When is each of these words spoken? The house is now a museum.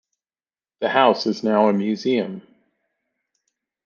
The 0.79 0.89
house 0.89 1.27
is 1.27 1.43
now 1.43 1.69
a 1.69 1.73
museum. 1.73 2.41